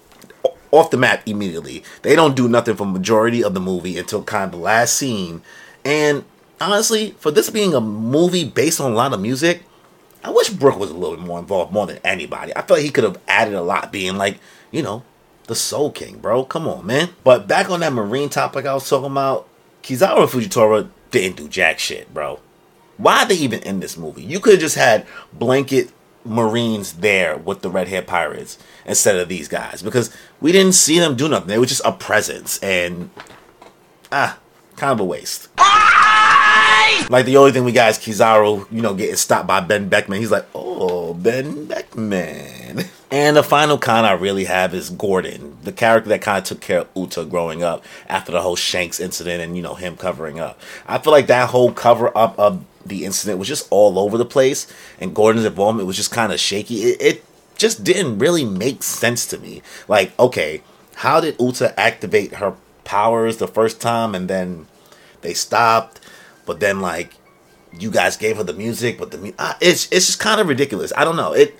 off 0.70 0.90
the 0.90 0.98
map 0.98 1.22
immediately. 1.26 1.82
They 2.02 2.14
don't 2.14 2.36
do 2.36 2.46
nothing 2.46 2.76
for 2.76 2.84
majority 2.84 3.42
of 3.42 3.54
the 3.54 3.60
movie 3.60 3.96
until 3.96 4.22
kind 4.22 4.44
of 4.44 4.52
the 4.52 4.58
last 4.58 4.94
scene. 4.94 5.40
And 5.86 6.24
honestly, 6.60 7.12
for 7.12 7.30
this 7.30 7.48
being 7.48 7.72
a 7.72 7.80
movie 7.80 8.44
based 8.44 8.78
on 8.78 8.92
a 8.92 8.94
lot 8.94 9.14
of 9.14 9.20
music, 9.20 9.62
I 10.22 10.30
wish 10.30 10.50
Brook 10.50 10.78
was 10.78 10.90
a 10.90 10.94
little 10.94 11.16
bit 11.16 11.24
more 11.24 11.38
involved 11.38 11.72
more 11.72 11.86
than 11.86 11.98
anybody. 12.04 12.54
I 12.54 12.60
feel 12.60 12.76
like 12.76 12.84
he 12.84 12.90
could 12.90 13.04
have 13.04 13.18
added 13.26 13.54
a 13.54 13.62
lot, 13.62 13.90
being 13.90 14.16
like, 14.16 14.38
you 14.70 14.82
know, 14.82 15.02
the 15.46 15.54
Soul 15.54 15.90
King, 15.90 16.18
bro. 16.18 16.44
Come 16.44 16.68
on, 16.68 16.86
man. 16.86 17.10
But 17.24 17.48
back 17.48 17.70
on 17.70 17.80
that 17.80 17.92
Marine 17.92 18.28
topic 18.28 18.66
I 18.66 18.74
was 18.74 18.88
talking 18.88 19.10
about, 19.10 19.48
Kizaru 19.82 20.22
and 20.22 20.28
Fujitora 20.28 20.88
didn't 21.10 21.36
do 21.36 21.48
jack 21.48 21.78
shit, 21.78 22.12
bro. 22.12 22.40
Why 22.96 23.22
are 23.22 23.26
they 23.26 23.36
even 23.36 23.62
in 23.62 23.80
this 23.80 23.96
movie? 23.96 24.22
You 24.22 24.40
could 24.40 24.54
have 24.54 24.60
just 24.60 24.74
had 24.74 25.06
blanket 25.32 25.92
Marines 26.24 26.94
there 26.94 27.36
with 27.36 27.62
the 27.62 27.70
red 27.70 27.88
hair 27.88 28.02
pirates 28.02 28.58
instead 28.84 29.16
of 29.16 29.28
these 29.28 29.48
guys 29.48 29.82
because 29.82 30.14
we 30.40 30.52
didn't 30.52 30.74
see 30.74 30.98
them 30.98 31.16
do 31.16 31.28
nothing. 31.28 31.48
They 31.48 31.58
were 31.58 31.66
just 31.66 31.82
a 31.84 31.92
presence 31.92 32.58
and 32.58 33.10
ah, 34.12 34.38
kind 34.76 34.92
of 34.92 35.00
a 35.00 35.04
waste. 35.04 35.48
Like 37.10 37.24
the 37.24 37.36
only 37.38 37.52
thing 37.52 37.64
we 37.64 37.72
got 37.72 37.90
is 37.90 37.98
Kizaru, 37.98 38.70
you 38.70 38.82
know, 38.82 38.94
getting 38.94 39.16
stopped 39.16 39.46
by 39.46 39.60
Benn 39.60 39.88
Beckman. 39.88 40.18
He's 40.18 40.30
like, 40.30 40.46
oh, 40.54 41.14
Benn 41.14 41.66
Beckman. 41.66 42.84
And 43.10 43.36
the 43.36 43.42
final 43.42 43.78
con 43.78 44.04
I 44.04 44.12
really 44.12 44.44
have 44.44 44.74
is 44.74 44.90
Gordon, 44.90 45.56
the 45.62 45.72
character 45.72 46.10
that 46.10 46.20
kind 46.20 46.38
of 46.38 46.44
took 46.44 46.60
care 46.60 46.80
of 46.80 46.88
Uta 46.94 47.24
growing 47.24 47.62
up 47.62 47.82
after 48.06 48.32
the 48.32 48.42
whole 48.42 48.56
Shanks 48.56 49.00
incident 49.00 49.42
and, 49.42 49.56
you 49.56 49.62
know, 49.62 49.74
him 49.74 49.96
covering 49.96 50.38
up. 50.38 50.60
I 50.86 50.98
feel 50.98 51.12
like 51.12 51.26
that 51.28 51.48
whole 51.48 51.72
cover 51.72 52.16
up 52.16 52.38
of 52.38 52.64
the 52.84 53.06
incident 53.06 53.38
was 53.38 53.48
just 53.48 53.66
all 53.70 53.98
over 53.98 54.18
the 54.18 54.26
place. 54.26 54.70
And 55.00 55.14
Gordon's 55.14 55.46
involvement 55.46 55.86
was 55.86 55.96
just 55.96 56.12
kind 56.12 56.32
of 56.32 56.40
shaky. 56.40 56.82
It, 56.82 57.00
it 57.00 57.24
just 57.56 57.82
didn't 57.82 58.18
really 58.18 58.44
make 58.44 58.82
sense 58.82 59.24
to 59.26 59.38
me. 59.38 59.62
Like, 59.88 60.18
okay, 60.18 60.62
how 60.96 61.20
did 61.20 61.40
Uta 61.40 61.78
activate 61.80 62.34
her 62.34 62.54
powers 62.84 63.38
the 63.38 63.48
first 63.48 63.80
time 63.80 64.14
and 64.14 64.28
then 64.28 64.66
they 65.22 65.32
stopped? 65.32 66.00
But 66.44 66.60
then, 66.60 66.80
like, 66.80 67.14
you 67.78 67.90
guys 67.90 68.16
gave 68.16 68.36
her 68.36 68.44
the 68.44 68.52
music, 68.52 68.98
but 68.98 69.10
the 69.10 69.34
it's 69.60 69.86
it's 69.90 70.06
just 70.06 70.20
kind 70.20 70.40
of 70.40 70.48
ridiculous. 70.48 70.92
I 70.96 71.04
don't 71.04 71.16
know 71.16 71.32
it. 71.32 71.54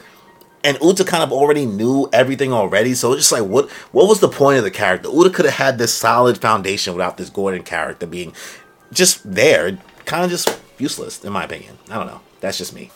And 0.64 0.76
Uta 0.82 1.04
kind 1.04 1.22
of 1.22 1.32
already 1.32 1.66
knew 1.66 2.08
everything 2.12 2.52
already, 2.52 2.94
so 2.94 3.12
it's 3.12 3.22
just 3.22 3.32
like, 3.32 3.48
what 3.48 3.70
what 3.92 4.08
was 4.08 4.20
the 4.20 4.28
point 4.28 4.58
of 4.58 4.64
the 4.64 4.70
character? 4.70 5.08
Uta 5.08 5.30
could 5.30 5.44
have 5.44 5.54
had 5.54 5.78
this 5.78 5.94
solid 5.94 6.38
foundation 6.38 6.94
without 6.94 7.16
this 7.16 7.30
Gordon 7.30 7.62
character 7.62 8.06
being 8.06 8.32
just 8.92 9.20
there, 9.24 9.78
kind 10.04 10.24
of 10.24 10.30
just 10.30 10.60
useless, 10.78 11.24
in 11.24 11.32
my 11.32 11.44
opinion. 11.44 11.78
I 11.90 11.94
don't 11.94 12.06
know. 12.06 12.20
That's 12.40 12.58
just 12.58 12.74
me. 12.74 12.90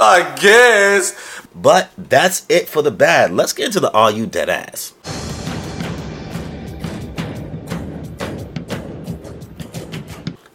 I 0.00 0.34
guess. 0.40 1.14
But 1.54 1.90
that's 1.96 2.44
it 2.48 2.68
for 2.68 2.82
the 2.82 2.90
bad. 2.90 3.30
Let's 3.30 3.52
get 3.52 3.66
into 3.66 3.80
the 3.80 3.90
all 3.92 4.10
You 4.10 4.26
Dead 4.26 4.48
Ass? 4.48 4.92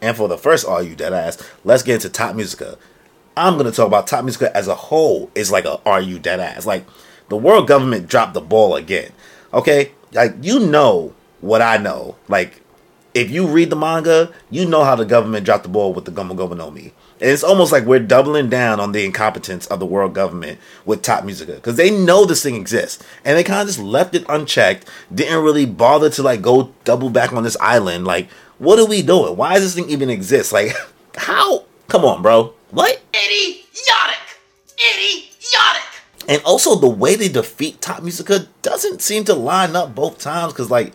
And 0.02 0.16
for 0.16 0.28
the 0.28 0.38
first 0.38 0.66
all 0.66 0.82
You 0.82 0.96
Dead 0.96 1.14
Ass, 1.14 1.42
let's 1.64 1.84
get 1.84 1.96
into 1.96 2.10
Tot 2.10 2.36
Musica. 2.36 2.78
I'm 3.40 3.58
to 3.58 3.72
talk 3.72 3.88
about 3.88 4.08
Tot 4.08 4.24
Musica 4.26 4.56
as 4.56 4.68
a 4.68 4.76
whole 4.76 5.32
is 5.34 5.52
like 5.52 5.66
a 5.66 5.80
Are 5.86 6.02
You 6.02 6.20
Dead 6.20 6.40
Ass? 6.40 6.66
Like, 6.66 6.86
the 7.30 7.38
world 7.38 7.68
government 7.68 8.08
dropped 8.08 8.34
the 8.34 8.42
ball 8.42 8.76
again. 8.76 9.12
Okay? 9.54 9.92
Like, 10.12 10.36
you 10.42 10.60
know 10.60 11.14
what 11.42 11.62
I 11.62 11.78
know. 11.78 12.16
Like, 12.28 12.62
if 13.14 13.32
you 13.32 13.48
read 13.48 13.70
the 13.70 13.76
manga, 13.76 14.32
you 14.50 14.66
know 14.68 14.84
how 14.84 14.96
the 14.96 15.06
government 15.06 15.46
dropped 15.46 15.64
the 15.64 15.70
ball 15.70 15.94
with 15.94 16.06
the 16.06 16.12
Gomu 16.12 16.36
Gomu 16.36 16.58
no 16.58 16.70
Mi. 16.70 16.94
And 17.22 17.30
it's 17.30 17.44
almost 17.44 17.72
like 17.72 17.86
we're 17.86 18.00
doubling 18.00 18.50
down 18.50 18.80
on 18.80 18.92
the 18.92 19.04
incompetence 19.04 19.68
of 19.68 19.80
the 19.80 19.86
world 19.86 20.14
government 20.14 20.60
with 20.86 21.02
Tot 21.02 21.26
Musica 21.26 21.54
because 21.54 21.76
they 21.76 21.92
know 21.92 22.26
this 22.26 22.44
thing 22.44 22.56
exists 22.56 23.04
and 23.26 23.38
they 23.38 23.44
kind 23.44 23.62
of 23.62 23.68
just 23.68 23.80
left 23.80 24.16
it 24.16 24.26
unchecked. 24.30 24.88
Didn't 25.14 25.44
really 25.44 25.66
bother 25.66 26.10
to 26.12 26.24
like 26.24 26.42
go 26.42 26.74
double 26.86 27.10
back 27.10 27.34
on 27.34 27.44
this 27.44 27.58
island. 27.60 28.06
Like, 28.06 28.30
what 28.58 28.80
are 28.80 28.86
we 28.86 29.02
doing? 29.02 29.36
Why 29.36 29.56
does 29.56 29.64
this 29.64 29.76
thing 29.76 29.90
even 29.90 30.10
exist? 30.10 30.54
Like, 30.54 30.74
how? 31.18 31.66
Come 31.88 32.06
on, 32.06 32.22
bro. 32.22 32.54
What? 32.72 33.02
Idiotic! 33.14 34.20
Idiotic! 34.78 35.84
And 36.28 36.42
also 36.44 36.76
the 36.76 36.88
way 36.88 37.16
they 37.16 37.28
defeat 37.28 37.82
Tot 37.82 38.04
Musica 38.04 38.48
doesn't 38.62 39.02
seem 39.02 39.24
to 39.26 39.34
line 39.34 39.76
up 39.76 39.96
both 39.96 40.20
times 40.20 40.54
because 40.54 40.70
like 40.70 40.94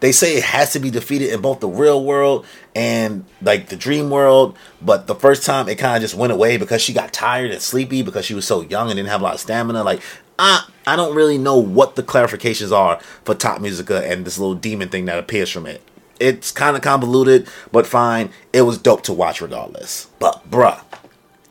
they 0.00 0.12
say 0.12 0.36
it 0.36 0.42
has 0.44 0.72
to 0.72 0.80
be 0.80 0.90
defeated 0.90 1.30
in 1.32 1.42
both 1.42 1.60
the 1.60 1.68
real 1.68 2.04
world 2.04 2.46
and 2.74 3.24
like 3.42 3.68
the 3.68 3.76
dream 3.76 4.08
world, 4.08 4.56
but 4.80 5.06
the 5.06 5.14
first 5.14 5.44
time 5.44 5.68
it 5.68 5.78
kind 5.78 5.96
of 5.96 6.00
just 6.02 6.14
went 6.14 6.32
away 6.32 6.56
because 6.56 6.80
she 6.80 6.94
got 6.94 7.12
tired 7.12 7.50
and 7.50 7.60
sleepy 7.60 8.02
because 8.02 8.24
she 8.24 8.34
was 8.34 8.46
so 8.46 8.62
young 8.62 8.88
and 8.88 8.96
didn't 8.96 9.10
have 9.10 9.20
a 9.20 9.24
lot 9.24 9.34
of 9.34 9.40
stamina. 9.40 9.84
Like 9.84 10.00
I 10.38 10.66
I 10.86 10.96
don't 10.96 11.14
really 11.14 11.38
know 11.38 11.58
what 11.58 11.94
the 11.94 12.02
clarifications 12.02 12.72
are 12.72 12.98
for 13.24 13.34
Tot 13.34 13.60
Musica 13.60 14.04
and 14.04 14.24
this 14.24 14.38
little 14.38 14.54
demon 14.54 14.88
thing 14.88 15.04
that 15.04 15.18
appears 15.18 15.50
from 15.50 15.66
it. 15.66 15.82
It's 16.18 16.50
kind 16.50 16.76
of 16.76 16.82
convoluted, 16.82 17.46
but 17.70 17.86
fine. 17.86 18.30
It 18.52 18.62
was 18.62 18.78
dope 18.78 19.02
to 19.02 19.12
watch 19.12 19.40
regardless. 19.40 20.08
But 20.18 20.50
bruh, 20.50 20.80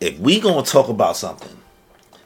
if 0.01 0.19
we 0.19 0.41
gonna 0.41 0.63
talk 0.63 0.89
about 0.89 1.15
something 1.15 1.55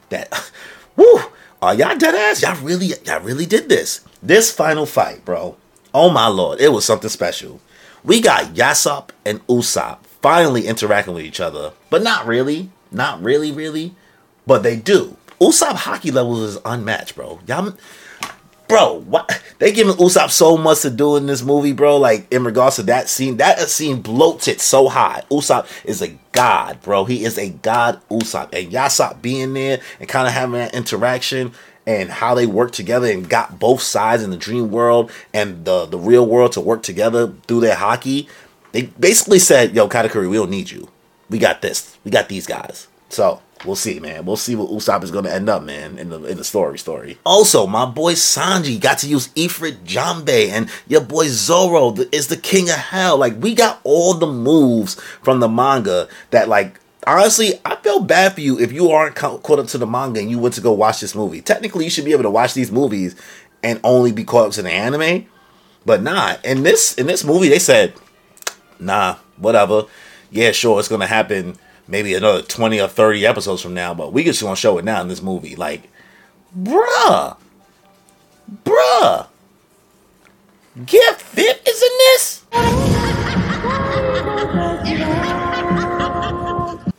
that, 0.08 0.32
woo, 0.96 1.20
are 1.62 1.74
y'all 1.74 1.96
dead 1.96 2.14
ass? 2.14 2.42
Y'all 2.42 2.60
really, 2.62 2.92
y'all 3.04 3.20
really 3.20 3.46
did 3.46 3.68
this. 3.68 4.00
This 4.22 4.50
final 4.50 4.86
fight, 4.86 5.24
bro. 5.24 5.56
Oh 5.94 6.10
my 6.10 6.26
lord, 6.26 6.60
it 6.60 6.72
was 6.72 6.84
something 6.84 7.10
special. 7.10 7.60
We 8.02 8.20
got 8.20 8.54
Yasopp 8.54 9.10
and 9.24 9.46
Usopp 9.46 9.98
finally 10.22 10.66
interacting 10.66 11.14
with 11.14 11.24
each 11.24 11.40
other, 11.40 11.72
but 11.90 12.02
not 12.02 12.26
really, 12.26 12.70
not 12.90 13.22
really, 13.22 13.52
really, 13.52 13.94
but 14.46 14.62
they 14.62 14.76
do. 14.76 15.16
Usopp 15.40 15.74
Haki 15.74 16.12
levels 16.12 16.40
is 16.40 16.58
unmatched, 16.64 17.14
bro. 17.14 17.40
Y'all, 17.46 17.74
bro, 18.68 19.00
what 19.00 19.42
they 19.58 19.72
giving 19.72 19.94
Usopp 19.94 20.30
so 20.30 20.56
much 20.56 20.82
to 20.82 20.90
do 20.90 21.16
in 21.16 21.26
this 21.26 21.42
movie, 21.42 21.72
bro. 21.72 21.96
Like 21.96 22.30
in 22.32 22.44
regards 22.44 22.76
to 22.76 22.82
that 22.84 23.08
scene, 23.08 23.36
that 23.38 23.58
scene 23.68 24.02
bloats 24.02 24.48
it 24.48 24.60
so 24.60 24.88
high. 24.88 25.22
Usopp 25.30 25.66
is 25.84 26.02
a 26.02 26.16
god, 26.32 26.80
bro. 26.82 27.04
He 27.04 27.24
is 27.24 27.38
a 27.38 27.50
god, 27.50 28.00
Usopp, 28.10 28.52
and 28.52 28.72
Yasopp 28.72 29.22
being 29.22 29.54
there 29.54 29.80
and 30.00 30.08
kind 30.08 30.26
of 30.26 30.34
having 30.34 30.54
that 30.54 30.74
interaction 30.74 31.52
and 31.86 32.10
how 32.10 32.34
they 32.34 32.46
work 32.46 32.72
together 32.72 33.10
and 33.10 33.28
got 33.28 33.58
both 33.58 33.80
sides 33.80 34.22
in 34.22 34.30
the 34.30 34.36
dream 34.36 34.70
world 34.70 35.10
and 35.32 35.64
the 35.64 35.86
the 35.86 35.98
real 35.98 36.26
world 36.26 36.52
to 36.52 36.60
work 36.60 36.82
together 36.82 37.32
through 37.46 37.60
their 37.60 37.76
Haki. 37.76 38.28
They 38.72 38.82
basically 38.82 39.38
said, 39.38 39.74
"Yo, 39.74 39.88
Katakuri, 39.88 40.28
we 40.28 40.36
don't 40.36 40.50
need 40.50 40.70
you. 40.70 40.88
We 41.30 41.38
got 41.38 41.62
this. 41.62 41.96
We 42.04 42.10
got 42.10 42.28
these 42.28 42.46
guys." 42.46 42.88
So 43.08 43.40
we'll 43.64 43.76
see, 43.76 44.00
man. 44.00 44.24
We'll 44.24 44.36
see 44.36 44.54
what 44.54 44.70
Usopp 44.70 45.02
is 45.02 45.10
gonna 45.10 45.30
end 45.30 45.48
up, 45.48 45.62
man, 45.62 45.98
in 45.98 46.10
the 46.10 46.22
in 46.24 46.36
the 46.36 46.44
story 46.44 46.78
story. 46.78 47.18
Also, 47.24 47.66
my 47.66 47.86
boy 47.86 48.14
Sanji 48.14 48.80
got 48.80 48.98
to 48.98 49.08
use 49.08 49.28
Ifrit 49.28 49.84
Jambe, 49.84 50.48
and 50.48 50.70
your 50.86 51.00
boy 51.00 51.26
Zoro 51.28 51.94
is 52.12 52.28
the 52.28 52.36
king 52.36 52.68
of 52.68 52.76
hell. 52.76 53.16
Like 53.16 53.40
we 53.40 53.54
got 53.54 53.80
all 53.84 54.14
the 54.14 54.26
moves 54.26 54.94
from 55.22 55.40
the 55.40 55.48
manga 55.48 56.08
that 56.30 56.48
like. 56.48 56.80
Honestly, 57.08 57.52
I 57.64 57.76
feel 57.76 58.00
bad 58.00 58.32
for 58.34 58.40
you 58.40 58.58
if 58.58 58.72
you 58.72 58.90
aren't 58.90 59.14
ca- 59.14 59.38
caught 59.38 59.60
up 59.60 59.68
to 59.68 59.78
the 59.78 59.86
manga 59.86 60.18
and 60.18 60.28
you 60.28 60.40
went 60.40 60.54
to 60.54 60.60
go 60.60 60.72
watch 60.72 60.98
this 60.98 61.14
movie. 61.14 61.40
Technically, 61.40 61.84
you 61.84 61.90
should 61.90 62.04
be 62.04 62.10
able 62.10 62.24
to 62.24 62.30
watch 62.30 62.52
these 62.52 62.72
movies 62.72 63.14
and 63.62 63.78
only 63.84 64.10
be 64.10 64.24
caught 64.24 64.46
up 64.48 64.52
to 64.54 64.62
the 64.62 64.72
anime. 64.72 65.24
But 65.84 66.02
nah, 66.02 66.34
in 66.42 66.64
this 66.64 66.94
in 66.94 67.06
this 67.06 67.22
movie, 67.22 67.48
they 67.48 67.60
said, 67.60 67.94
nah, 68.80 69.18
whatever. 69.36 69.84
Yeah, 70.32 70.50
sure, 70.50 70.80
it's 70.80 70.88
gonna 70.88 71.06
happen 71.06 71.56
maybe 71.88 72.14
another 72.14 72.42
20 72.42 72.80
or 72.80 72.88
30 72.88 73.26
episodes 73.26 73.62
from 73.62 73.74
now, 73.74 73.94
but 73.94 74.12
we 74.12 74.24
just 74.24 74.42
gonna 74.42 74.56
show 74.56 74.78
it 74.78 74.84
now 74.84 75.00
in 75.00 75.08
this 75.08 75.22
movie. 75.22 75.56
Like, 75.56 75.88
bruh. 76.56 77.36
Bruh. 78.64 79.26
Gear 80.84 81.14
Fifth 81.14 81.66
is 81.66 81.82
in 81.82 81.98
this? 81.98 82.42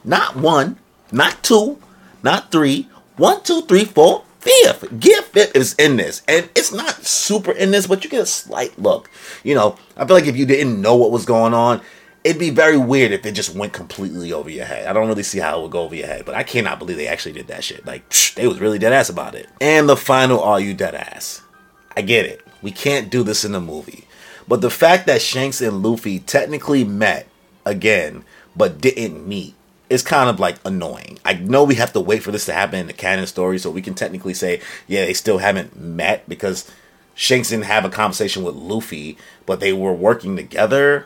Not 0.04 0.38
one, 0.38 0.78
not 1.12 1.44
two, 1.44 1.78
not 2.24 2.52
three. 2.52 2.88
One, 3.18 3.44
two, 3.44 3.62
three, 3.64 3.84
four, 3.84 4.24
fifth. 4.40 5.00
Gear 5.00 5.22
Fifth 5.22 5.56
is 5.56 5.76
in 5.76 5.98
this. 5.98 6.22
And 6.28 6.50
it's 6.56 6.72
not 6.72 7.06
super 7.06 7.52
in 7.52 7.72
this, 7.72 7.88
but 7.88 8.04
you 8.04 8.10
get 8.10 8.22
a 8.22 8.26
slight 8.26 8.78
look. 8.80 9.10
You 9.44 9.56
know, 9.56 9.78
I 9.96 10.06
feel 10.06 10.16
like 10.16 10.28
if 10.28 10.38
you 10.38 10.46
didn't 10.46 10.82
know 10.82 10.96
what 10.96 11.12
was 11.12 11.26
going 11.26 11.54
on, 11.54 11.82
it'd 12.28 12.40
be 12.40 12.50
very 12.50 12.78
weird 12.78 13.14
if 13.14 13.26
it 13.26 13.32
just 13.32 13.56
went 13.56 13.72
completely 13.72 14.34
over 14.34 14.50
your 14.50 14.66
head. 14.66 14.86
I 14.86 14.92
don't 14.92 15.08
really 15.08 15.24
see 15.24 15.40
how 15.40 15.58
it 15.58 15.62
would 15.62 15.72
go 15.72 15.84
over 15.84 15.96
your 15.96 16.08
head, 16.08 16.26
but 16.26 16.36
I 16.36 16.44
cannot 16.44 16.78
believe 16.78 16.98
they 16.98 17.08
actually 17.08 17.32
did 17.32 17.48
that 17.48 17.64
shit. 17.64 17.86
Like, 17.86 18.08
psh, 18.10 18.34
they 18.36 18.48
was 18.48 18.60
really 18.60 18.78
dead 18.78 18.92
ass 18.92 19.08
about 19.08 19.34
it. 19.34 19.48
And 19.62 19.88
the 19.88 19.96
final 19.96 20.42
Are 20.42 20.60
You 20.60 20.74
Dead 20.74 20.94
Ass? 20.94 21.42
I 21.96 22.02
get 22.02 22.26
it. 22.26 22.42
We 22.62 22.72
can't 22.72 23.10
do 23.10 23.24
this 23.24 23.46
in 23.46 23.54
the 23.54 23.62
movie. 23.62 24.06
But 24.46 24.60
the 24.60 24.70
fact 24.70 25.06
that 25.06 25.22
Shanks 25.22 25.62
and 25.62 25.82
Luffy 25.82 26.20
technically 26.20 26.84
met 26.84 27.30
again, 27.66 28.26
but 28.58 28.82
didn't 28.82 29.26
meet, 29.26 29.56
is 29.90 30.04
kind 30.04 30.30
of 30.30 30.38
like 30.38 30.58
annoying. 30.66 31.20
I 31.24 31.36
know 31.36 31.64
we 31.64 31.76
have 31.76 31.94
to 31.94 32.02
wait 32.02 32.24
for 32.24 32.32
this 32.32 32.46
to 32.48 32.54
happen 32.54 32.80
in 32.80 32.88
the 32.88 32.94
canon 32.94 33.26
story, 33.26 33.58
so 33.58 33.72
we 33.72 33.82
can 33.82 33.94
technically 33.94 34.34
say, 34.34 34.60
yeah, 34.86 35.06
they 35.06 35.14
still 35.14 35.38
haven't 35.38 35.80
met 35.80 36.28
because 36.28 36.70
Shanks 37.16 37.50
didn't 37.50 37.66
have 37.66 37.86
a 37.86 37.90
conversation 37.90 38.44
with 38.44 38.56
Luffy, 38.56 39.18
but 39.46 39.62
they 39.62 39.72
were 39.72 39.94
working 39.94 40.36
together 40.36 41.06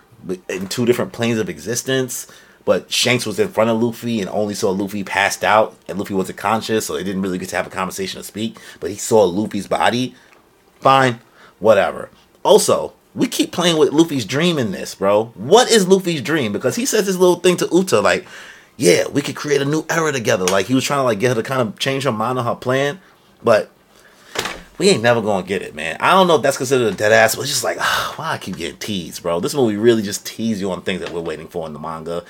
in 0.49 0.67
two 0.67 0.85
different 0.85 1.13
planes 1.13 1.39
of 1.39 1.49
existence. 1.49 2.27
But 2.63 2.91
Shanks 2.91 3.25
was 3.25 3.39
in 3.39 3.47
front 3.47 3.71
of 3.71 3.81
Luffy 3.81 4.21
and 4.21 4.29
only 4.29 4.53
saw 4.53 4.69
Luffy 4.69 5.03
passed 5.03 5.43
out, 5.43 5.75
and 5.87 5.97
Luffy 5.97 6.13
wasn't 6.13 6.37
conscious, 6.37 6.85
so 6.85 6.93
they 6.93 7.03
didn't 7.03 7.23
really 7.23 7.39
get 7.39 7.49
to 7.49 7.55
have 7.55 7.65
a 7.65 7.71
conversation 7.71 8.19
to 8.19 8.23
speak. 8.23 8.57
But 8.79 8.91
he 8.91 8.97
saw 8.97 9.23
Luffy's 9.23 9.67
body. 9.67 10.13
Fine, 10.79 11.19
whatever. 11.59 12.09
Also, 12.43 12.93
we 13.15 13.27
keep 13.27 13.51
playing 13.51 13.77
with 13.77 13.91
Luffy's 13.91 14.25
dream 14.25 14.57
in 14.57 14.71
this, 14.71 14.95
bro. 14.95 15.25
What 15.35 15.71
is 15.71 15.87
Luffy's 15.87 16.21
dream? 16.21 16.53
Because 16.53 16.75
he 16.75 16.85
says 16.85 17.07
this 17.07 17.17
little 17.17 17.39
thing 17.39 17.57
to 17.57 17.69
Uta, 17.71 17.99
like, 17.99 18.25
yeah, 18.77 19.07
we 19.07 19.21
could 19.21 19.35
create 19.35 19.61
a 19.61 19.65
new 19.65 19.85
era 19.89 20.11
together. 20.11 20.45
Like 20.45 20.67
he 20.67 20.75
was 20.75 20.83
trying 20.83 20.99
to 20.99 21.03
like 21.03 21.19
get 21.19 21.29
her 21.29 21.35
to 21.35 21.43
kind 21.43 21.61
of 21.61 21.77
change 21.77 22.03
her 22.03 22.11
mind 22.11 22.39
on 22.39 22.45
her 22.45 22.55
plan, 22.55 22.99
but 23.43 23.71
we 24.77 24.89
ain't 24.89 25.03
never 25.03 25.21
gonna 25.21 25.45
get 25.45 25.61
it, 25.61 25.75
man. 25.75 25.97
I 25.99 26.11
don't 26.11 26.27
know 26.27 26.35
if 26.35 26.41
that's 26.41 26.57
considered 26.57 26.93
a 26.93 26.95
dead 26.95 27.11
ass, 27.11 27.35
but 27.35 27.41
it's 27.41 27.51
just 27.51 27.63
like, 27.63 27.77
oh, 27.79 28.13
why 28.15 28.33
I 28.33 28.37
keep 28.37 28.57
getting 28.57 28.77
teased, 28.77 29.21
bro. 29.21 29.39
This 29.39 29.53
movie 29.53 29.75
really 29.77 30.01
just 30.01 30.25
tease 30.25 30.59
you 30.59 30.71
on 30.71 30.81
things 30.81 31.01
that 31.01 31.11
we're 31.11 31.21
waiting 31.21 31.47
for 31.47 31.67
in 31.67 31.73
the 31.73 31.79
manga 31.79 32.23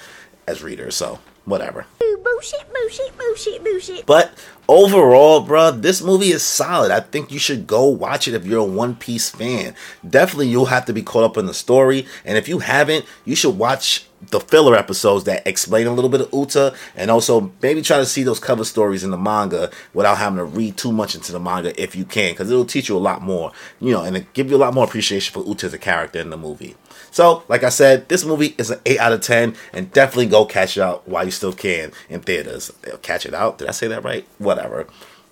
as 0.48 0.62
readers. 0.64 0.96
So 0.96 1.20
whatever. 1.46 1.86
Bullshit, 2.00 2.74
bullshit, 2.74 3.18
bullshit, 3.18 3.64
bullshit. 3.64 4.06
But 4.06 4.34
overall, 4.68 5.42
bro, 5.42 5.72
this 5.72 6.02
movie 6.02 6.32
is 6.32 6.44
solid. 6.44 6.92
I 6.92 7.00
think 7.00 7.32
you 7.32 7.40
should 7.40 7.68
go 7.68 7.86
watch 7.86 8.28
it 8.28 8.34
if 8.34 8.46
you're 8.46 8.60
a 8.60 8.64
One 8.64 8.96
Piece 8.96 9.30
fan. 9.30 9.76
Definitely, 10.08 10.48
you'll 10.48 10.66
have 10.66 10.86
to 10.86 10.94
be 10.94 11.04
caught 11.04 11.24
up 11.24 11.38
in 11.38 11.46
the 11.46 11.54
story. 11.54 12.08
And 12.26 12.38
if 12.38 12.48
you 12.48 12.60
haven't, 12.60 13.06
you 13.26 13.36
should 13.36 13.58
watch 13.58 14.08
the 14.30 14.40
filler 14.40 14.76
episodes 14.76 15.26
that 15.26 15.46
explain 15.48 15.88
a 15.88 15.94
little 15.94 16.10
bit 16.10 16.22
of 16.22 16.34
Uta 16.34 16.76
and 16.96 17.10
also 17.10 17.52
maybe 17.62 17.82
try 17.82 17.98
to 17.98 18.06
see 18.06 18.24
those 18.24 18.40
cover 18.40 18.64
stories 18.64 19.04
in 19.04 19.12
the 19.12 19.18
manga 19.18 19.72
without 19.94 20.18
having 20.18 20.38
to 20.38 20.46
read 20.46 20.78
too 20.78 20.92
much 20.92 21.16
into 21.16 21.32
the 21.32 21.40
manga 21.40 21.80
if 21.82 21.96
you 21.96 22.06
can, 22.06 22.34
because 22.34 22.50
it'll 22.50 22.66
teach 22.66 22.90
you 22.90 22.98
a 22.98 23.00
lot 23.00 23.22
more, 23.22 23.52
you 23.80 23.92
know, 23.92 24.04
and 24.04 24.16
it 24.18 24.34
give 24.34 24.50
you 24.50 24.56
a 24.56 24.58
lot 24.58 24.74
more 24.74 24.86
appreciation 24.86 25.34
for 25.34 25.48
Uta 25.48 25.66
as 25.68 25.74
a 25.74 25.80
character 25.80 26.20
in 26.20 26.30
the 26.30 26.38
movie. 26.38 26.76
So, 27.12 27.44
like 27.48 27.64
I 27.64 27.70
said, 27.70 28.10
this 28.10 28.26
movie 28.26 28.56
is 28.58 28.70
an 28.70 28.80
8 28.86 29.00
out 29.00 29.14
of 29.14 29.22
10, 29.22 29.56
and 29.74 29.92
definitely 29.92 30.28
go 30.28 30.46
catch 30.46 30.78
it 30.78 30.82
out 30.82 31.08
while 31.08 31.26
you 31.26 31.32
still 31.32 31.54
can 31.54 31.92
in 32.10 32.22
theaters. 32.22 32.72
Catch 33.02 33.26
it 33.26 33.34
out? 33.34 33.58
Did 33.58 33.68
I 33.68 33.72
say 33.72 33.88
that 33.88 34.04
right? 34.04 34.28
Whatever. 34.38 34.88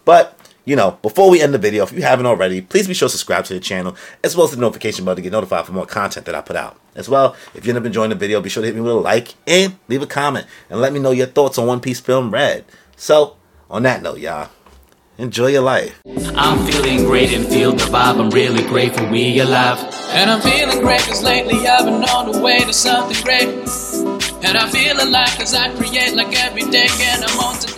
But, 0.06 0.40
you 0.66 0.76
know, 0.76 0.98
before 1.02 1.30
we 1.30 1.42
end 1.42 1.54
the 1.54 1.58
video, 1.58 1.84
if 1.84 1.92
you 1.92 2.02
haven't 2.02 2.26
already, 2.26 2.62
please 2.62 2.88
be 2.88 2.94
sure 2.94 3.08
to 3.08 3.12
subscribe 3.12 3.46
to 3.46 3.54
the 3.54 3.60
channel, 3.60 3.96
as 4.24 4.36
well 4.36 4.46
as 4.46 4.52
the 4.52 4.58
notification 4.58 5.06
bell 5.06 5.16
to 5.16 5.22
get 5.22 5.32
notified 5.32 5.66
for 5.66 5.72
more 5.72 5.86
content 5.86 6.26
that 6.26 6.36
I 6.36 6.42
put 6.42 6.56
out. 6.56 6.80
As 6.96 7.08
well, 7.08 7.36
if 7.54 7.66
you 7.66 7.72
end 7.72 7.80
up 7.80 7.86
enjoying 7.86 8.10
the 8.10 8.16
video, 8.16 8.42
be 8.42 8.50
sure 8.50 8.62
to 8.62 8.68
hit 8.68 8.76
me 8.76 8.82
with 8.82 8.92
a 8.92 8.96
like 8.96 9.36
and 9.48 9.78
leave 9.88 10.02
a 10.02 10.08
comment, 10.08 10.48
and 10.70 10.82
let 10.82 10.94
me 10.94 11.00
know 11.00 11.12
your 11.12 11.28
thoughts 11.28 11.58
on 11.58 11.68
One 11.68 11.80
Piece 11.80 12.00
Film 12.00 12.32
Red. 12.32 12.66
So, 12.96 13.38
on 13.70 13.84
that 13.84 14.02
note, 14.02 14.20
y'all, 14.20 14.50
enjoy 15.20 15.48
your 15.48 15.62
life. 15.62 16.02
I'm 16.36 16.66
feeling 16.66 17.04
great 17.04 17.34
and 17.34 17.46
feel 17.46 17.74
the 17.74 17.84
vibe. 17.84 18.20
I'm 18.20 18.30
really 18.30 18.64
grateful 18.64 19.08
we 19.10 19.40
alive. 19.40 19.78
And 20.12 20.32
I'm 20.32 20.42
feeling 20.42 20.80
great 20.80 21.02
cause 21.02 21.22
lately 21.22 21.68
I've 21.68 21.86
been 21.86 22.04
on 22.10 22.32
the 22.32 22.40
way 22.40 22.60
to 22.60 22.74
something 22.74 23.22
great. 23.24 23.50
And 24.44 24.58
I 24.58 24.70
feel 24.70 24.96
alive 24.96 25.36
cause 25.38 25.54
I 25.54 25.76
create 25.76 26.16
like 26.16 26.34
every 26.42 26.64
day 26.72 26.88
and 27.02 27.24
I'm 27.24 27.40
on 27.40 27.60
to 27.60 27.69